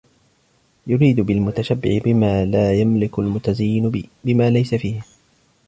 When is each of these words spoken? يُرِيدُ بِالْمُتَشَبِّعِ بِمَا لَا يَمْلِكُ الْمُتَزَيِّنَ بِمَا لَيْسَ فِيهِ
يُرِيدُ 0.87 1.21
بِالْمُتَشَبِّعِ 1.21 1.97
بِمَا 2.05 2.45
لَا 2.45 2.73
يَمْلِكُ 2.73 3.19
الْمُتَزَيِّنَ 3.19 4.03
بِمَا 4.25 4.49
لَيْسَ 4.49 4.75
فِيهِ 4.75 5.01